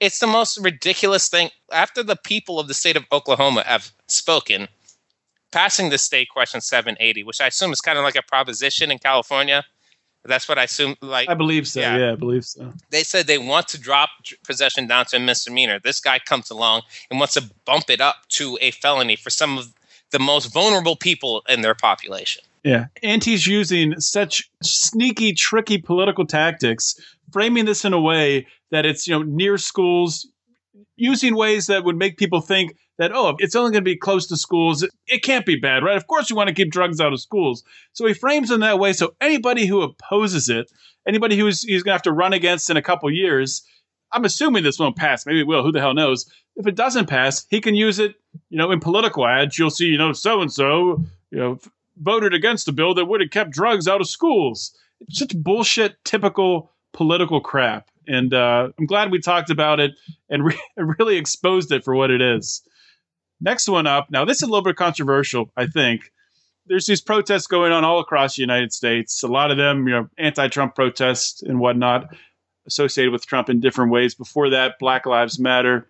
[0.00, 1.50] it's the most ridiculous thing.
[1.72, 4.68] After the people of the state of Oklahoma have spoken,
[5.50, 8.98] passing the state question 780, which I assume is kind of like a proposition in
[8.98, 9.64] California.
[10.24, 10.96] That's what I assume.
[11.00, 11.80] Like I believe so.
[11.80, 11.96] Yeah.
[11.96, 12.72] yeah, I believe so.
[12.90, 14.10] They said they want to drop
[14.44, 15.78] possession down to a misdemeanor.
[15.78, 19.56] This guy comes along and wants to bump it up to a felony for some
[19.56, 19.72] of
[20.10, 22.42] the most vulnerable people in their population.
[22.68, 22.86] Yeah.
[23.02, 26.94] And he's using such sneaky, tricky political tactics,
[27.32, 30.28] framing this in a way that it's, you know, near schools,
[30.94, 34.26] using ways that would make people think that, oh, it's only going to be close
[34.26, 34.86] to schools.
[35.06, 35.96] It can't be bad, right?
[35.96, 37.64] Of course, you want to keep drugs out of schools.
[37.94, 38.92] So he frames in that way.
[38.92, 40.70] So anybody who opposes it,
[41.06, 43.62] anybody who's he's going to have to run against in a couple years,
[44.12, 45.24] I'm assuming this won't pass.
[45.24, 45.62] Maybe it will.
[45.62, 46.30] Who the hell knows?
[46.56, 48.14] If it doesn't pass, he can use it,
[48.50, 49.58] you know, in political ads.
[49.58, 51.58] You'll see, you know, so and so, you know,
[52.00, 54.76] voted against a bill that would have kept drugs out of schools.
[55.00, 57.88] It's such bullshit, typical political crap.
[58.06, 59.92] And uh, I'm glad we talked about it
[60.30, 62.62] and re- really exposed it for what it is.
[63.40, 64.10] Next one up.
[64.10, 66.10] Now, this is a little bit controversial, I think.
[66.66, 69.22] There's these protests going on all across the United States.
[69.22, 72.14] A lot of them, you know, anti-Trump protests and whatnot,
[72.66, 74.14] associated with Trump in different ways.
[74.14, 75.88] Before that, Black Lives Matter.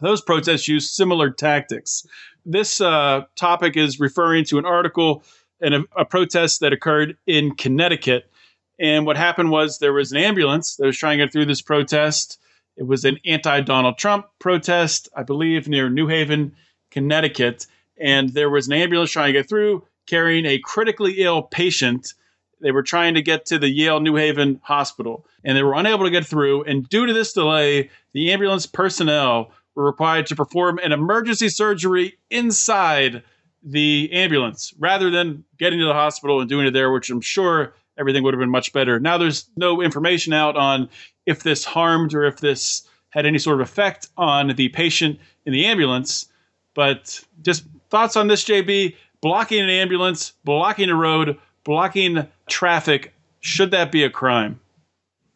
[0.00, 2.06] Those protests use similar tactics.
[2.44, 5.22] This uh, topic is referring to an article
[5.60, 8.30] and a, a protest that occurred in Connecticut.
[8.78, 11.62] And what happened was there was an ambulance that was trying to get through this
[11.62, 12.38] protest.
[12.76, 16.54] It was an anti Donald Trump protest, I believe, near New Haven,
[16.90, 17.66] Connecticut.
[18.00, 22.14] And there was an ambulance trying to get through carrying a critically ill patient.
[22.60, 26.04] They were trying to get to the Yale New Haven hospital and they were unable
[26.04, 26.64] to get through.
[26.64, 32.18] And due to this delay, the ambulance personnel were required to perform an emergency surgery
[32.30, 33.22] inside
[33.62, 37.74] the ambulance rather than getting to the hospital and doing it there, which I'm sure
[37.96, 38.98] everything would have been much better.
[38.98, 40.88] Now there's no information out on
[41.26, 45.52] if this harmed or if this had any sort of effect on the patient in
[45.52, 46.26] the ambulance.
[46.74, 48.96] But just thoughts on this, JB?
[49.20, 54.58] Blocking an ambulance, blocking a road, blocking traffic, should that be a crime?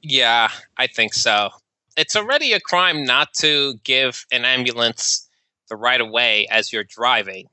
[0.02, 1.50] Yeah, I think so.
[1.96, 5.28] It's already a crime not to give an ambulance
[5.68, 7.46] the right of way as you're driving.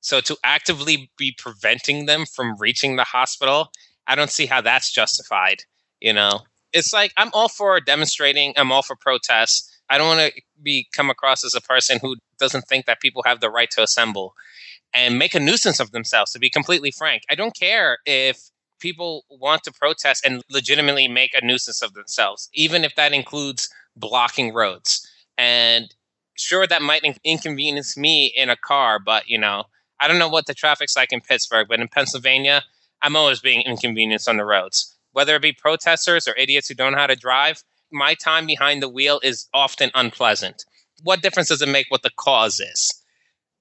[0.00, 3.70] So to actively be preventing them from reaching the hospital,
[4.06, 5.62] I don't see how that's justified.
[6.00, 6.40] You know,
[6.72, 8.52] it's like I'm all for demonstrating.
[8.56, 9.70] I'm all for protests.
[9.88, 13.22] I don't want to be come across as a person who doesn't think that people
[13.24, 14.34] have the right to assemble
[14.94, 16.32] and make a nuisance of themselves.
[16.32, 18.50] To be completely frank, I don't care if
[18.82, 23.70] people want to protest and legitimately make a nuisance of themselves, even if that includes
[23.96, 25.06] blocking roads.
[25.38, 25.94] And
[26.34, 29.64] sure, that might inconvenience me in a car, but you know,
[30.00, 32.64] I don't know what the traffic's like in Pittsburgh, but in Pennsylvania,
[33.02, 34.94] I'm always being inconvenienced on the roads.
[35.12, 38.82] Whether it be protesters or idiots who don't know how to drive, my time behind
[38.82, 40.64] the wheel is often unpleasant.
[41.04, 42.90] What difference does it make what the cause is?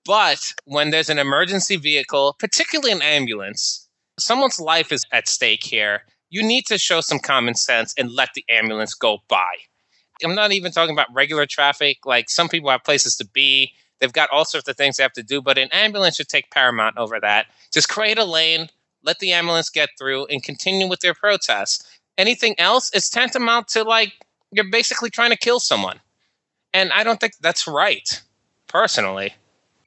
[0.05, 3.80] But when there's an emergency vehicle, particularly an ambulance,
[4.21, 6.03] someone's life is at stake here.
[6.29, 9.55] You need to show some common sense and let the ambulance go by.
[10.23, 11.97] I'm not even talking about regular traffic.
[12.05, 15.13] Like some people have places to be, They've got all sorts of things they have
[15.13, 17.45] to do, but an ambulance should take paramount over that.
[17.71, 18.67] Just create a lane,
[19.03, 21.87] let the ambulance get through, and continue with their protest.
[22.17, 24.13] Anything else is tantamount to like
[24.51, 25.99] you're basically trying to kill someone.
[26.73, 28.21] And I don't think that's right,
[28.67, 29.35] personally.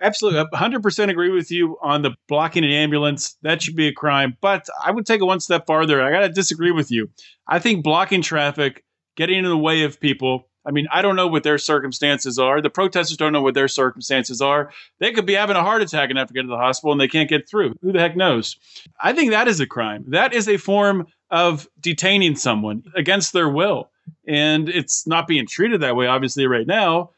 [0.04, 0.44] Absolutely.
[0.52, 3.36] 100% agree with you on the blocking an ambulance.
[3.40, 4.36] That should be a crime.
[4.42, 6.02] But I would take it one step farther.
[6.02, 7.08] I got to disagree with you.
[7.48, 8.84] I think blocking traffic,
[9.16, 12.60] getting in the way of people, I mean, I don't know what their circumstances are.
[12.60, 14.70] The protesters don't know what their circumstances are.
[14.98, 17.00] They could be having a heart attack and have to get to the hospital and
[17.00, 17.74] they can't get through.
[17.80, 18.56] Who the heck knows?
[19.00, 20.04] I think that is a crime.
[20.08, 23.90] That is a form of detaining someone against their will.
[24.26, 27.10] And it's not being treated that way, obviously, right now.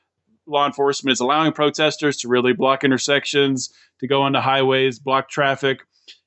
[0.47, 5.81] Law enforcement is allowing protesters to really block intersections, to go onto highways, block traffic.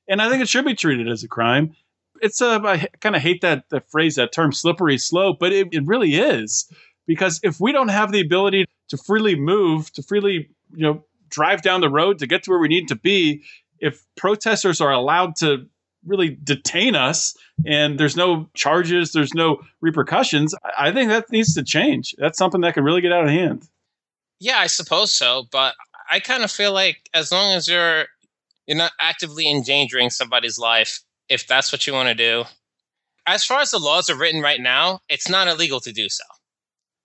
[0.08, 1.74] And I think it should be treated as a crime.
[2.20, 5.68] It's a, I kind of hate that the phrase, that term slippery slope, but it,
[5.72, 6.70] it really is.
[7.06, 11.62] Because if we don't have the ability to freely move, to freely, you know, drive
[11.62, 13.42] down the road to get to where we need to be,
[13.78, 15.66] if protesters are allowed to
[16.04, 21.62] really detain us and there's no charges, there's no repercussions, I think that needs to
[21.62, 22.14] change.
[22.18, 23.66] That's something that can really get out of hand.
[24.40, 25.74] Yeah, I suppose so, but
[26.10, 28.06] I kind of feel like as long as you're
[28.66, 32.44] you're not actively endangering somebody's life, if that's what you want to do.
[33.26, 36.24] As far as the laws are written right now, it's not illegal to do so.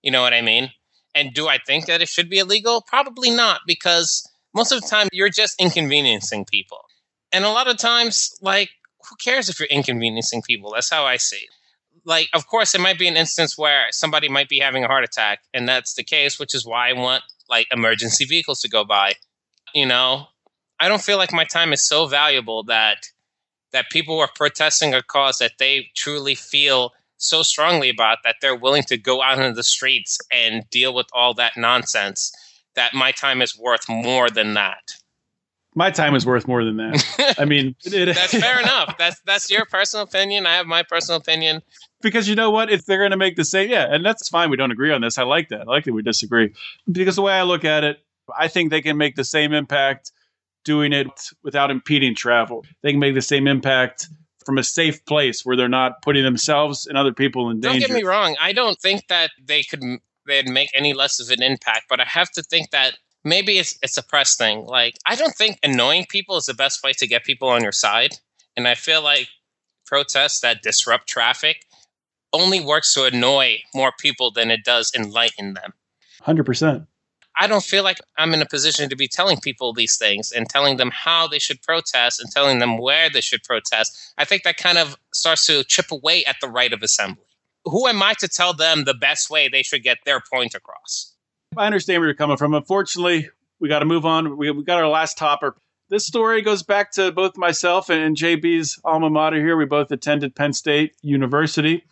[0.02, 0.72] You know what I mean?
[1.16, 2.84] And do I think that it should be illegal?
[2.88, 6.82] Probably not, because most of the time you're just inconveniencing people.
[7.32, 8.70] And a lot of times, like,
[9.10, 10.72] who cares if you're inconveniencing people?
[10.74, 11.50] That's how I see it.
[12.06, 15.04] Like, of course, it might be an instance where somebody might be having a heart
[15.04, 18.84] attack, and that's the case, which is why I want like emergency vehicles to go
[18.84, 19.14] by.
[19.74, 20.28] You know,
[20.80, 23.08] I don't feel like my time is so valuable that
[23.72, 28.56] that people are protesting a cause that they truly feel so strongly about that they're
[28.56, 32.32] willing to go out into the streets and deal with all that nonsense
[32.76, 34.82] that my time is worth more than that
[35.76, 37.36] my time is worth more than that.
[37.38, 38.98] I mean, it, that's fair enough.
[38.98, 40.48] That's that's your personal opinion.
[40.48, 41.62] I have my personal opinion.
[42.06, 44.52] Because you know what, if they're going to make the same, yeah, and that's fine.
[44.52, 45.18] We don't agree on this.
[45.18, 45.62] I like that.
[45.62, 46.54] I like that we disagree.
[46.92, 47.98] Because the way I look at it,
[48.38, 50.12] I think they can make the same impact
[50.64, 51.10] doing it
[51.44, 52.64] without impeding travel.
[52.84, 54.08] They can make the same impact
[54.46, 57.80] from a safe place where they're not putting themselves and other people in danger.
[57.80, 58.36] Don't get me wrong.
[58.40, 59.82] I don't think that they could
[60.28, 63.80] they'd make any less of an impact, but I have to think that maybe it's
[63.82, 64.64] it's a press thing.
[64.68, 67.72] Like I don't think annoying people is the best way to get people on your
[67.72, 68.12] side,
[68.56, 69.28] and I feel like
[69.88, 71.66] protests that disrupt traffic
[72.36, 75.74] only works to annoy more people than it does enlighten them.
[76.22, 76.88] Hundred percent.
[77.38, 80.48] I don't feel like I'm in a position to be telling people these things and
[80.48, 84.14] telling them how they should protest and telling them where they should protest.
[84.18, 87.26] I think that kind of starts to chip away at the right of assembly.
[87.66, 91.14] Who am I to tell them the best way they should get their point across?
[91.58, 92.54] I understand where you're coming from.
[92.54, 94.38] Unfortunately, we got to move on.
[94.38, 95.56] We, we got our last topper.
[95.90, 99.56] This story goes back to both myself and JB's alma mater here.
[99.56, 101.84] We both attended Penn State University.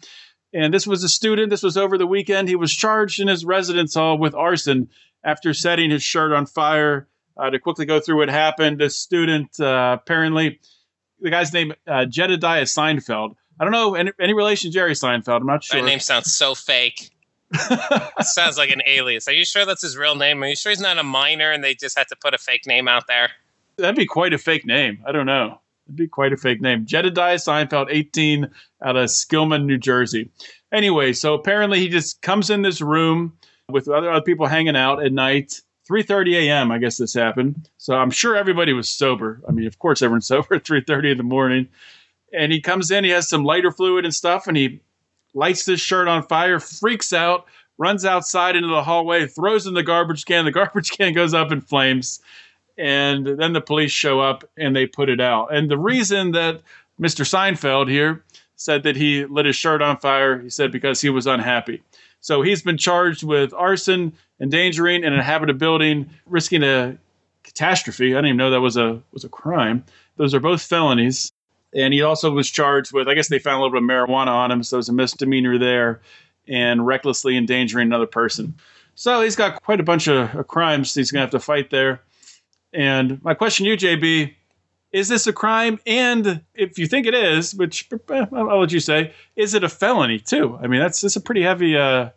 [0.53, 1.49] And this was a student.
[1.49, 2.47] This was over the weekend.
[2.47, 4.89] He was charged in his residence hall with arson
[5.23, 7.07] after setting his shirt on fire.
[7.35, 10.59] Uh, to quickly go through what happened, this student uh, apparently,
[11.19, 13.33] the guy's name uh, Jedediah Seinfeld.
[13.59, 15.41] I don't know any, any relation to Jerry Seinfeld.
[15.41, 15.81] I'm not sure.
[15.81, 17.09] That name sounds so fake.
[18.21, 19.27] sounds like an alias.
[19.27, 20.43] Are you sure that's his real name?
[20.43, 22.67] Are you sure he's not a minor and they just had to put a fake
[22.67, 23.31] name out there?
[23.77, 25.03] That'd be quite a fake name.
[25.05, 25.59] I don't know.
[25.93, 26.88] It'd be quite a fake name.
[26.88, 28.49] Jedediah Seinfeld, 18,
[28.84, 30.32] out of Skillman, New Jersey.
[30.71, 33.38] Anyway, so apparently he just comes in this room
[33.69, 35.62] with other, other people hanging out at night.
[35.88, 36.71] 3:30 a.m.
[36.71, 37.69] I guess this happened.
[37.77, 39.41] So I'm sure everybody was sober.
[39.47, 41.67] I mean, of course everyone's sober at 3:30 in the morning.
[42.34, 44.82] And he comes in, he has some lighter fluid and stuff, and he
[45.36, 47.45] lights this shirt on fire, freaks out,
[47.77, 50.45] runs outside into the hallway, throws in the garbage can.
[50.45, 52.19] The garbage can goes up in flames.
[52.77, 55.53] And then the police show up and they put it out.
[55.53, 56.62] And the reason that
[56.99, 57.25] Mr.
[57.25, 58.23] Seinfeld here
[58.55, 61.83] said that he lit his shirt on fire, he said because he was unhappy.
[62.19, 66.97] So he's been charged with arson, endangering and inhabited building, risking a
[67.43, 68.13] catastrophe.
[68.13, 69.83] I didn't even know that was a was a crime.
[70.15, 71.31] Those are both felonies.
[71.75, 74.27] And he also was charged with, I guess they found a little bit of marijuana
[74.27, 76.01] on him, so it was a misdemeanor there,
[76.47, 78.55] and recklessly endangering another person.
[78.95, 81.71] So he's got quite a bunch of, of crimes he's going to have to fight
[81.71, 82.01] there.
[82.73, 84.33] And my question to you, JB,
[84.91, 85.79] is this a crime?
[85.86, 89.69] And if you think it is, which eh, I'll let you say, is it a
[89.69, 90.57] felony too?
[90.62, 92.09] I mean, that's, that's a pretty heavy uh,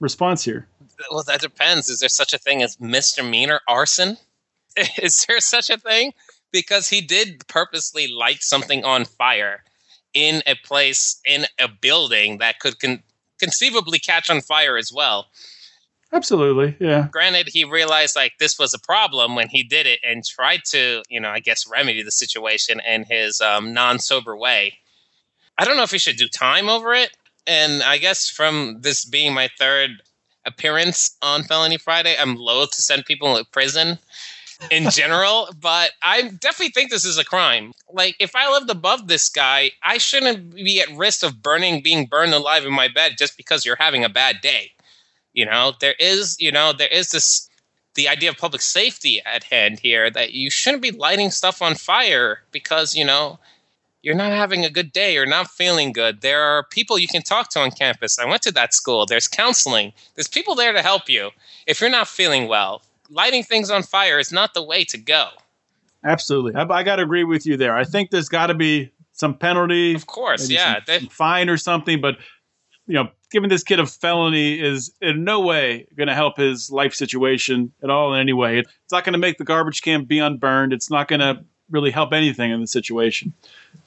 [0.00, 0.66] response here.
[1.10, 1.88] Well, that depends.
[1.88, 4.16] Is there such a thing as misdemeanor arson?
[5.02, 6.12] Is there such a thing?
[6.52, 9.64] Because he did purposely light something on fire
[10.14, 13.02] in a place, in a building that could con-
[13.38, 15.26] conceivably catch on fire as well.
[16.12, 17.08] Absolutely, yeah.
[17.10, 21.02] Granted, he realized like this was a problem when he did it and tried to,
[21.08, 24.78] you know, I guess remedy the situation in his um, non-sober way.
[25.58, 27.16] I don't know if he should do time over it.
[27.46, 30.02] And I guess from this being my third
[30.44, 33.98] appearance on Felony Friday, I'm loath to send people to prison
[34.70, 37.72] in general, but I definitely think this is a crime.
[37.92, 42.06] Like, if I lived above this guy, I shouldn't be at risk of burning, being
[42.06, 44.72] burned alive in my bed just because you're having a bad day.
[45.32, 47.48] You know, there is, you know, there is this
[47.94, 51.74] the idea of public safety at hand here that you shouldn't be lighting stuff on
[51.74, 53.38] fire because, you know,
[54.02, 56.22] you're not having a good day, you're not feeling good.
[56.22, 58.18] There are people you can talk to on campus.
[58.18, 59.06] I went to that school.
[59.06, 59.92] There's counseling.
[60.14, 61.30] There's people there to help you
[61.66, 62.82] if you're not feeling well.
[63.10, 65.28] Lighting things on fire is not the way to go.
[66.02, 66.54] Absolutely.
[66.54, 67.76] I, I got to agree with you there.
[67.76, 69.94] I think there's got to be some penalty.
[69.94, 70.80] Of course, yeah.
[70.84, 72.00] They- some fine or something.
[72.00, 72.16] But
[72.86, 76.70] you know, giving this kid a felony is in no way going to help his
[76.70, 78.58] life situation at all in any way.
[78.58, 80.72] It's not going to make the garbage can be unburned.
[80.72, 83.32] It's not going to really help anything in the situation.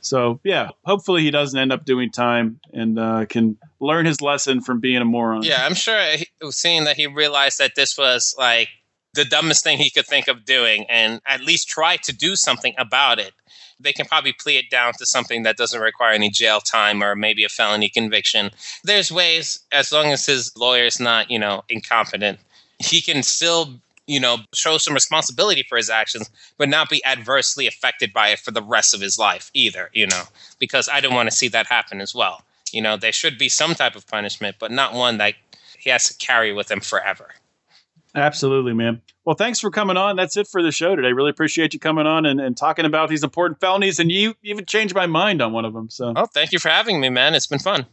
[0.02, 4.62] So yeah, hopefully he doesn't end up doing time and uh, can learn his lesson
[4.62, 5.44] from being a moron.
[5.44, 8.70] Yeah, I'm sure he, seeing that he realized that this was like
[9.14, 12.74] the dumbest thing he could think of doing and at least try to do something
[12.78, 13.32] about it.
[13.80, 17.16] They can probably plea it down to something that doesn't require any jail time or
[17.16, 18.52] maybe a felony conviction.
[18.84, 22.40] There's ways, as long as his lawyer is not, you know, incompetent,
[22.80, 27.68] he can still, you know, show some responsibility for his actions, but not be adversely
[27.68, 30.24] affected by it for the rest of his life either, you know,
[30.60, 32.44] because I don't want to see that happen as well.
[32.72, 35.36] You know, there should be some type of punishment, but not one that
[35.78, 37.34] he has to carry with him forever.
[38.16, 39.02] Absolutely, man.
[39.26, 40.16] Well, thanks for coming on.
[40.16, 41.12] That's it for the show today.
[41.12, 44.00] Really appreciate you coming on and, and talking about these important felonies.
[44.00, 45.90] And you even changed my mind on one of them.
[45.90, 47.34] So Oh, thank you for having me, man.
[47.36, 47.86] It's been fun.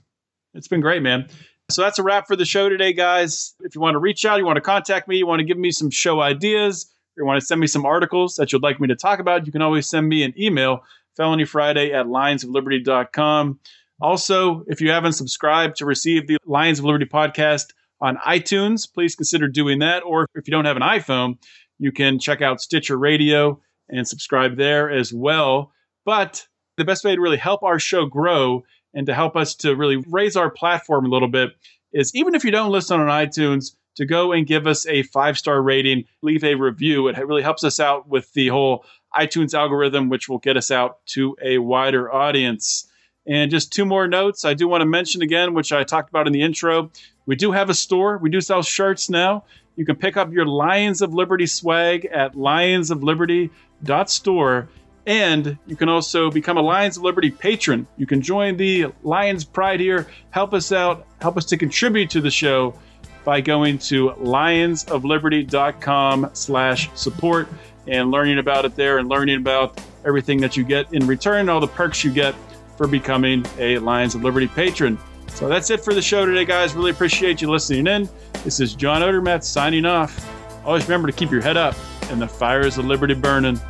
[0.54, 1.28] it's been great, man.
[1.70, 3.54] So that's a wrap for the show today, guys.
[3.60, 5.58] If you want to reach out, you want to contact me, you want to give
[5.58, 8.78] me some show ideas, or you want to send me some articles that you'd like
[8.78, 10.84] me to talk about, you can always send me an email,
[11.18, 13.58] felonyfriday at lionsofliberty.com.
[14.00, 17.66] Also, if you haven't subscribed to receive the Lions of Liberty podcast
[18.02, 20.02] on iTunes, please consider doing that.
[20.04, 21.38] Or if you don't have an iPhone,
[21.78, 25.72] you can check out Stitcher Radio and subscribe there as well.
[26.04, 26.46] But
[26.76, 29.96] the best way to really help our show grow and to help us to really
[30.08, 31.50] raise our platform a little bit
[31.92, 35.38] is even if you don't listen on iTunes, to go and give us a five
[35.38, 37.08] star rating, leave a review.
[37.08, 38.84] It really helps us out with the whole
[39.14, 42.88] iTunes algorithm, which will get us out to a wider audience.
[43.26, 46.26] And just two more notes I do want to mention again, which I talked about
[46.26, 46.90] in the intro.
[47.26, 48.18] We do have a store.
[48.18, 49.44] We do sell shirts now.
[49.76, 54.68] You can pick up your Lions of Liberty swag at lionsofliberty.store.
[55.04, 57.88] And you can also become a Lions of Liberty patron.
[57.96, 62.20] You can join the Lions Pride here, help us out, help us to contribute to
[62.20, 62.78] the show
[63.24, 67.48] by going to lionsofliberty.com slash support
[67.88, 71.60] and learning about it there and learning about everything that you get in return, all
[71.60, 72.34] the perks you get
[72.76, 74.98] for becoming a Lions of Liberty patron.
[75.28, 76.74] So that's it for the show today, guys.
[76.74, 78.08] Really appreciate you listening in.
[78.44, 80.28] This is John Odermatt signing off.
[80.64, 81.74] Always remember to keep your head up
[82.10, 83.60] and the fires of liberty burning.